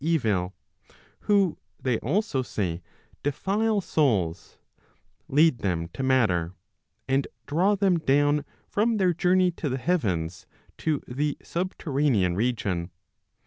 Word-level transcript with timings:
501 0.01 0.15
evil, 0.15 0.53
who, 1.19 1.57
they 1.79 1.99
also 1.99 2.41
say, 2.41 2.81
defile 3.21 3.81
souls, 3.81 4.57
lead 5.27 5.59
them 5.59 5.89
to 5.89 6.01
matter, 6.01 6.53
and 7.07 7.27
draw 7.45 7.75
them 7.75 7.99
down 7.99 8.43
from 8.67 8.97
their 8.97 9.13
journey 9.13 9.51
to 9.51 9.69
the 9.69 9.77
heavens 9.77 10.47
to 10.79 11.03
the 11.07 11.37
subterranean 11.43 12.35
region. 12.35 12.89